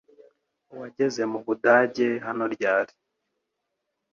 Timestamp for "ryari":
2.53-2.93